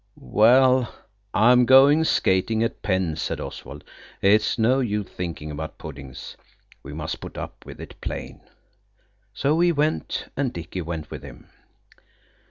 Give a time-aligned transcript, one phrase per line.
[0.19, 0.91] "Well,
[1.31, 3.83] I'm going skating at Penn's," said Oswald.
[4.19, 6.35] "It's no use thinking about puddings.
[6.81, 8.41] We must put up with it plain."
[9.35, 11.51] So he went, and Dicky went with him.